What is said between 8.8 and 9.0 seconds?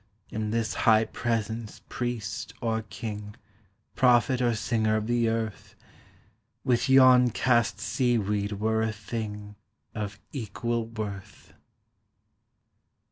a